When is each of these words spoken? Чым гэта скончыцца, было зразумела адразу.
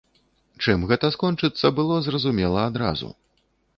Чым 0.65 0.85
гэта 0.91 1.11
скончыцца, 1.15 1.71
было 1.81 1.99
зразумела 2.07 2.67
адразу. 2.71 3.15